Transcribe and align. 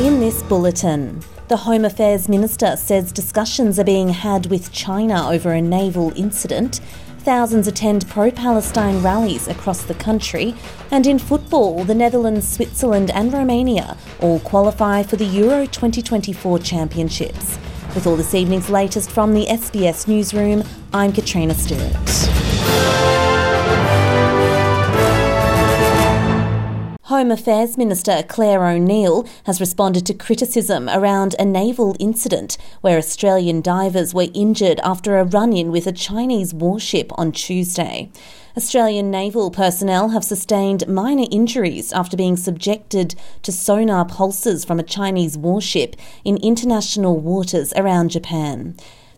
In 0.00 0.18
this 0.18 0.42
bulletin, 0.42 1.20
the 1.46 1.56
Home 1.56 1.84
Affairs 1.84 2.28
Minister 2.28 2.74
says 2.74 3.12
discussions 3.12 3.78
are 3.78 3.84
being 3.84 4.08
had 4.08 4.46
with 4.46 4.72
China 4.72 5.30
over 5.30 5.52
a 5.52 5.62
naval 5.62 6.12
incident. 6.16 6.80
Thousands 7.20 7.68
attend 7.68 8.08
pro 8.08 8.32
Palestine 8.32 9.00
rallies 9.04 9.46
across 9.46 9.84
the 9.84 9.94
country. 9.94 10.56
And 10.90 11.06
in 11.06 11.20
football, 11.20 11.84
the 11.84 11.94
Netherlands, 11.94 12.48
Switzerland, 12.48 13.12
and 13.12 13.32
Romania 13.32 13.96
all 14.20 14.40
qualify 14.40 15.04
for 15.04 15.14
the 15.14 15.26
Euro 15.26 15.64
2024 15.64 16.58
Championships. 16.58 17.56
With 17.94 18.08
all 18.08 18.16
this 18.16 18.34
evening's 18.34 18.68
latest 18.68 19.12
from 19.12 19.32
the 19.32 19.46
SBS 19.46 20.08
Newsroom, 20.08 20.64
I'm 20.92 21.12
Katrina 21.12 21.54
Stewart. 21.54 22.23
Home 27.14 27.30
Affairs 27.30 27.78
Minister 27.78 28.24
Clare 28.24 28.66
O'Neil 28.66 29.24
has 29.44 29.60
responded 29.60 30.04
to 30.06 30.14
criticism 30.14 30.88
around 30.88 31.36
a 31.38 31.44
naval 31.44 31.94
incident 32.00 32.58
where 32.80 32.98
Australian 32.98 33.60
divers 33.60 34.12
were 34.12 34.26
injured 34.34 34.80
after 34.82 35.16
a 35.16 35.24
run 35.24 35.52
in 35.52 35.70
with 35.70 35.86
a 35.86 35.92
Chinese 35.92 36.52
warship 36.52 37.12
on 37.16 37.30
Tuesday. 37.30 38.10
Australian 38.56 39.12
naval 39.12 39.52
personnel 39.52 40.08
have 40.08 40.24
sustained 40.24 40.88
minor 40.88 41.26
injuries 41.30 41.92
after 41.92 42.16
being 42.16 42.36
subjected 42.36 43.14
to 43.42 43.52
sonar 43.52 44.04
pulses 44.04 44.64
from 44.64 44.80
a 44.80 44.82
Chinese 44.82 45.38
warship 45.38 45.94
in 46.24 46.36
international 46.38 47.16
waters 47.20 47.72
around 47.76 48.08
Japan. 48.10 48.74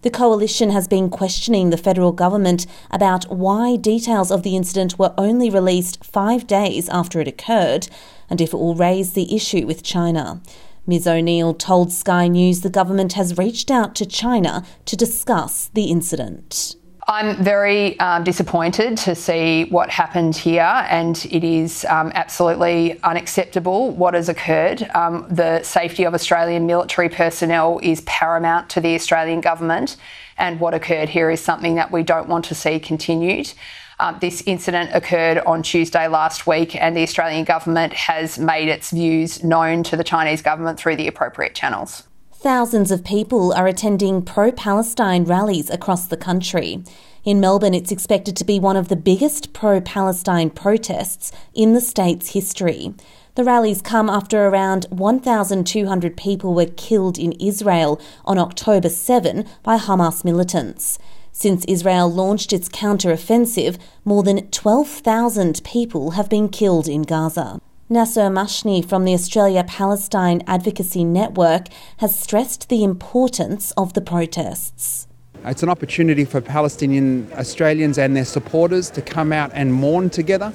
The 0.06 0.10
coalition 0.10 0.70
has 0.70 0.86
been 0.86 1.10
questioning 1.10 1.70
the 1.70 1.76
federal 1.76 2.12
government 2.12 2.64
about 2.92 3.24
why 3.24 3.74
details 3.74 4.30
of 4.30 4.44
the 4.44 4.54
incident 4.54 5.00
were 5.00 5.12
only 5.18 5.50
released 5.50 6.04
five 6.04 6.46
days 6.46 6.88
after 6.90 7.20
it 7.20 7.26
occurred 7.26 7.88
and 8.30 8.40
if 8.40 8.54
it 8.54 8.56
will 8.56 8.76
raise 8.76 9.14
the 9.14 9.34
issue 9.34 9.66
with 9.66 9.82
China. 9.82 10.40
Ms. 10.86 11.08
O'Neil 11.08 11.54
told 11.54 11.90
Sky 11.90 12.28
News 12.28 12.60
the 12.60 12.70
government 12.70 13.14
has 13.14 13.36
reached 13.36 13.68
out 13.68 13.96
to 13.96 14.06
China 14.06 14.64
to 14.84 14.94
discuss 14.94 15.72
the 15.74 15.86
incident. 15.86 16.76
I'm 17.08 17.36
very 17.36 17.98
um, 18.00 18.24
disappointed 18.24 18.98
to 18.98 19.14
see 19.14 19.66
what 19.66 19.90
happened 19.90 20.34
here, 20.34 20.84
and 20.90 21.16
it 21.30 21.44
is 21.44 21.84
um, 21.84 22.10
absolutely 22.16 23.00
unacceptable 23.04 23.92
what 23.92 24.14
has 24.14 24.28
occurred. 24.28 24.82
Um, 24.92 25.24
the 25.30 25.62
safety 25.62 26.02
of 26.02 26.14
Australian 26.14 26.66
military 26.66 27.08
personnel 27.08 27.78
is 27.80 28.00
paramount 28.00 28.68
to 28.70 28.80
the 28.80 28.96
Australian 28.96 29.40
government, 29.40 29.96
and 30.36 30.58
what 30.58 30.74
occurred 30.74 31.08
here 31.08 31.30
is 31.30 31.40
something 31.40 31.76
that 31.76 31.92
we 31.92 32.02
don't 32.02 32.28
want 32.28 32.44
to 32.46 32.56
see 32.56 32.80
continued. 32.80 33.52
Um, 34.00 34.18
this 34.20 34.42
incident 34.44 34.90
occurred 34.92 35.38
on 35.46 35.62
Tuesday 35.62 36.08
last 36.08 36.44
week, 36.48 36.74
and 36.74 36.96
the 36.96 37.04
Australian 37.04 37.44
government 37.44 37.92
has 37.92 38.36
made 38.36 38.68
its 38.68 38.90
views 38.90 39.44
known 39.44 39.84
to 39.84 39.96
the 39.96 40.04
Chinese 40.04 40.42
government 40.42 40.76
through 40.76 40.96
the 40.96 41.06
appropriate 41.06 41.54
channels. 41.54 42.02
Thousands 42.46 42.92
of 42.92 43.02
people 43.02 43.52
are 43.54 43.66
attending 43.66 44.22
pro 44.22 44.52
Palestine 44.52 45.24
rallies 45.24 45.68
across 45.68 46.06
the 46.06 46.16
country. 46.16 46.80
In 47.24 47.40
Melbourne, 47.40 47.74
it's 47.74 47.90
expected 47.90 48.36
to 48.36 48.44
be 48.44 48.60
one 48.60 48.76
of 48.76 48.86
the 48.86 48.94
biggest 48.94 49.52
pro 49.52 49.80
Palestine 49.80 50.50
protests 50.50 51.32
in 51.54 51.72
the 51.72 51.80
state's 51.80 52.34
history. 52.34 52.94
The 53.34 53.42
rallies 53.42 53.82
come 53.82 54.08
after 54.08 54.46
around 54.46 54.86
1,200 54.90 56.16
people 56.16 56.54
were 56.54 56.66
killed 56.66 57.18
in 57.18 57.32
Israel 57.32 58.00
on 58.24 58.38
October 58.38 58.90
7 58.90 59.44
by 59.64 59.76
Hamas 59.76 60.24
militants. 60.24 61.00
Since 61.32 61.64
Israel 61.64 62.08
launched 62.08 62.52
its 62.52 62.68
counter-offensive, 62.68 63.76
more 64.04 64.22
than 64.22 64.48
12,000 64.52 65.64
people 65.64 66.12
have 66.12 66.30
been 66.30 66.48
killed 66.48 66.86
in 66.86 67.02
Gaza. 67.02 67.60
Nasser 67.88 68.22
Mashni 68.22 68.84
from 68.84 69.04
the 69.04 69.14
Australia 69.14 69.62
Palestine 69.62 70.42
Advocacy 70.48 71.04
Network 71.04 71.68
has 71.98 72.18
stressed 72.18 72.68
the 72.68 72.82
importance 72.82 73.70
of 73.76 73.92
the 73.92 74.00
protests. 74.00 75.06
It's 75.44 75.62
an 75.62 75.68
opportunity 75.68 76.24
for 76.24 76.40
Palestinian 76.40 77.30
Australians 77.34 77.96
and 77.96 78.16
their 78.16 78.24
supporters 78.24 78.90
to 78.90 79.02
come 79.02 79.32
out 79.32 79.52
and 79.54 79.72
mourn 79.72 80.10
together. 80.10 80.52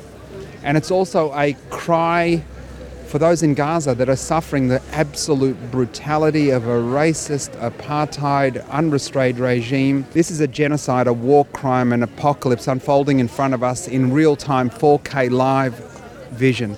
And 0.61 0.75
it's 0.75 0.91
also 0.91 1.33
a 1.33 1.53
cry 1.69 2.43
for 3.07 3.17
those 3.17 3.43
in 3.43 3.53
Gaza 3.53 3.95
that 3.95 4.09
are 4.09 4.17
suffering 4.17 4.67
the 4.67 4.81
absolute 4.91 5.55
brutality 5.71 6.49
of 6.49 6.67
a 6.67 6.81
racist, 6.81 7.57
apartheid, 7.61 8.69
unrestrained 8.71 9.39
regime. 9.39 10.05
This 10.11 10.31
is 10.31 10.41
a 10.41 10.47
genocide, 10.49 11.07
a 11.07 11.13
war 11.13 11.45
crime, 11.45 11.93
an 11.93 12.03
apocalypse 12.03 12.67
unfolding 12.67 13.19
in 13.21 13.29
front 13.29 13.53
of 13.53 13.63
us 13.63 13.87
in 13.87 14.11
real 14.11 14.35
time 14.35 14.69
4K 14.69 15.31
live 15.31 15.75
vision 16.31 16.75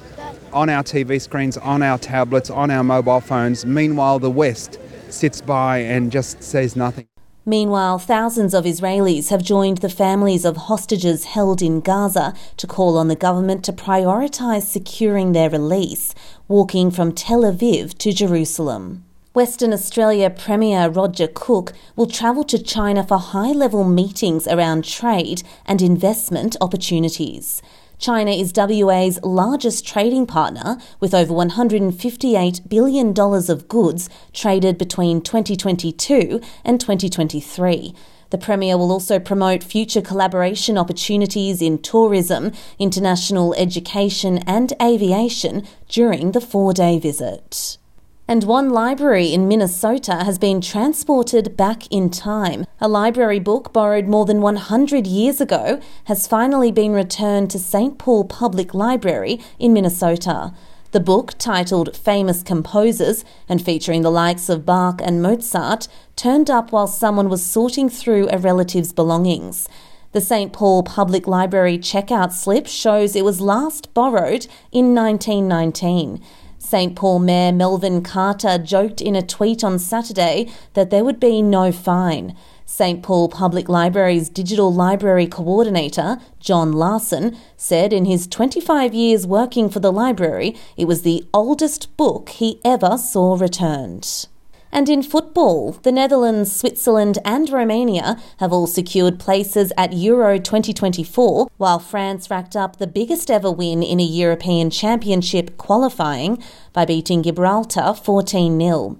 on 0.53 0.69
our 0.69 0.83
TV 0.83 1.19
screens, 1.19 1.57
on 1.57 1.81
our 1.81 1.97
tablets, 1.97 2.49
on 2.49 2.71
our 2.71 2.83
mobile 2.83 3.19
phones. 3.19 3.65
Meanwhile, 3.65 4.19
the 4.19 4.31
West 4.31 4.79
sits 5.09 5.41
by 5.41 5.79
and 5.79 6.11
just 6.11 6.41
says 6.41 6.75
nothing. 6.75 7.07
Meanwhile, 7.45 7.99
thousands 7.99 8.53
of 8.53 8.63
Israelis 8.63 9.29
have 9.29 9.43
joined 9.43 9.79
the 9.79 9.89
families 9.89 10.45
of 10.45 10.55
hostages 10.55 11.25
held 11.25 11.61
in 11.61 11.81
Gaza 11.81 12.33
to 12.55 12.67
call 12.67 12.97
on 12.97 13.09
the 13.09 13.17
government 13.17 13.65
to 13.65 13.73
prioritise 13.73 14.63
securing 14.63 15.33
their 15.33 15.49
release, 15.49 16.15
walking 16.47 16.89
from 16.89 17.11
Tel 17.11 17.41
Aviv 17.41 17.97
to 17.97 18.13
Jerusalem. 18.13 19.03
Western 19.33 19.73
Australia 19.73 20.29
Premier 20.29 20.87
Roger 20.87 21.27
Cook 21.27 21.73
will 21.97 22.05
travel 22.05 22.45
to 22.45 22.61
China 22.61 23.03
for 23.03 23.17
high 23.17 23.51
level 23.51 23.83
meetings 23.83 24.47
around 24.47 24.85
trade 24.85 25.43
and 25.65 25.81
investment 25.81 26.55
opportunities. 26.61 27.61
China 28.03 28.31
is 28.31 28.51
WA's 28.53 29.17
largest 29.23 29.87
trading 29.87 30.25
partner, 30.27 30.77
with 30.99 31.13
over 31.13 31.33
$158 31.33 32.67
billion 32.67 33.17
of 33.17 33.67
goods 33.69 34.09
traded 34.33 34.77
between 34.77 35.21
2022 35.21 36.41
and 36.65 36.81
2023. 36.81 37.95
The 38.29 38.37
Premier 38.37 38.77
will 38.77 38.91
also 38.91 39.19
promote 39.19 39.63
future 39.63 40.01
collaboration 40.01 40.77
opportunities 40.77 41.61
in 41.61 41.81
tourism, 41.81 42.51
international 42.77 43.53
education, 43.53 44.39
and 44.39 44.73
aviation 44.81 45.65
during 45.87 46.33
the 46.33 46.41
four 46.41 46.73
day 46.73 46.99
visit. 46.99 47.77
And 48.25 48.45
one 48.45 48.69
library 48.69 49.33
in 49.33 49.49
Minnesota 49.49 50.23
has 50.23 50.39
been 50.39 50.61
transported 50.61 51.57
back 51.57 51.85
in 51.91 52.09
time. 52.09 52.65
A 52.79 52.87
library 52.87 53.39
book 53.39 53.73
borrowed 53.73 54.07
more 54.07 54.25
than 54.25 54.39
100 54.39 55.05
years 55.05 55.41
ago 55.41 55.81
has 56.05 56.25
finally 56.25 56.71
been 56.71 56.93
returned 56.93 57.51
to 57.51 57.59
St. 57.59 57.97
Paul 57.97 58.23
Public 58.23 58.73
Library 58.73 59.41
in 59.59 59.73
Minnesota. 59.73 60.53
The 60.91 61.01
book, 61.01 61.33
titled 61.37 61.97
Famous 61.97 62.43
Composers 62.43 63.25
and 63.49 63.61
featuring 63.61 64.03
the 64.03 64.11
likes 64.11 64.47
of 64.47 64.65
Bach 64.65 65.01
and 65.03 65.21
Mozart, 65.21 65.89
turned 66.15 66.49
up 66.49 66.71
while 66.71 66.87
someone 66.87 67.27
was 67.27 67.45
sorting 67.45 67.89
through 67.89 68.29
a 68.29 68.37
relative's 68.37 68.93
belongings. 68.93 69.67
The 70.13 70.21
St. 70.21 70.53
Paul 70.53 70.83
Public 70.83 71.27
Library 71.27 71.77
checkout 71.77 72.31
slip 72.31 72.67
shows 72.67 73.15
it 73.15 73.25
was 73.25 73.41
last 73.41 73.93
borrowed 73.93 74.47
in 74.71 74.95
1919. 74.95 76.21
St 76.63 76.95
Paul 76.95 77.19
Mayor 77.19 77.51
Melvin 77.51 78.01
Carter 78.01 78.57
joked 78.57 79.01
in 79.01 79.15
a 79.15 79.21
tweet 79.21 79.63
on 79.65 79.77
Saturday 79.77 80.49
that 80.73 80.89
there 80.89 81.03
would 81.03 81.19
be 81.19 81.41
no 81.41 81.73
fine. 81.73 82.35
St 82.65 83.03
Paul 83.03 83.27
Public 83.27 83.67
Library's 83.67 84.29
digital 84.29 84.73
library 84.73 85.27
coordinator, 85.27 86.19
John 86.39 86.71
Larson, 86.71 87.37
said 87.57 87.91
in 87.91 88.05
his 88.05 88.27
25 88.27 88.93
years 88.93 89.27
working 89.27 89.69
for 89.69 89.81
the 89.81 89.91
library, 89.91 90.55
it 90.77 90.85
was 90.85 91.01
the 91.01 91.25
oldest 91.33 91.95
book 91.97 92.29
he 92.29 92.61
ever 92.63 92.97
saw 92.97 93.35
returned. 93.35 94.27
And 94.73 94.89
in 94.89 95.03
football, 95.03 95.73
the 95.83 95.91
Netherlands, 95.91 96.51
Switzerland, 96.51 97.19
and 97.23 97.47
Romania 97.47 98.17
have 98.37 98.51
all 98.51 98.65
secured 98.65 99.19
places 99.19 99.71
at 99.77 99.93
Euro 99.93 100.39
2024, 100.39 101.47
while 101.57 101.77
France 101.77 102.31
racked 102.31 102.55
up 102.55 102.77
the 102.77 102.87
biggest 102.87 103.29
ever 103.29 103.51
win 103.51 103.83
in 103.83 103.99
a 103.99 104.03
European 104.03 104.71
Championship 104.71 105.59
qualifying 105.59 106.41
by 106.73 106.85
beating 106.85 107.21
Gibraltar 107.21 107.93
14 107.93 108.59
0. 108.59 108.97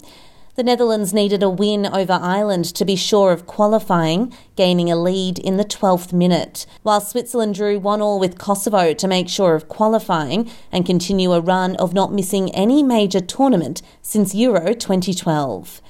The 0.56 0.64
Netherlands 0.64 1.16
needed 1.16 1.42
a 1.42 1.50
win 1.50 1.88
over 1.88 2.14
Ireland 2.14 2.66
to 2.76 2.86
be 2.86 2.96
sure 2.96 3.32
of 3.32 3.48
qualifying, 3.48 4.32
gaining 4.56 4.92
a 4.92 4.96
lead 4.96 5.40
in 5.40 5.58
the 5.58 5.66
12th 5.66 6.14
minute, 6.14 6.68
while 6.84 7.02
Switzerland 7.02 7.56
drew 7.56 7.80
1 7.80 8.02
all 8.04 8.20
with 8.20 8.38
Kosovo 8.38 8.94
to 8.94 9.08
make 9.08 9.28
sure 9.28 9.56
of 9.56 9.68
qualifying 9.68 10.52
and 10.72 10.86
continue 10.86 11.34
a 11.34 11.42
run 11.42 11.76
of 11.78 11.96
not 11.96 12.14
missing 12.14 12.54
any 12.54 12.84
major 12.84 13.20
tournament 13.20 13.82
since 14.04 14.36
Euro 14.36 14.76
2012. 14.76 15.82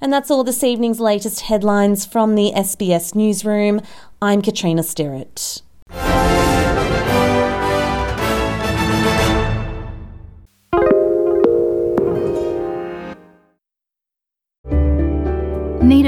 And 0.00 0.12
that's 0.12 0.28
all 0.28 0.42
this 0.42 0.64
evening's 0.64 0.98
latest 0.98 1.42
headlines 1.42 2.04
from 2.04 2.34
the 2.34 2.50
SBS 2.50 3.14
newsroom. 3.14 3.80
I'm 4.20 4.42
Katrina 4.42 4.82
Stirrett. 4.82 5.62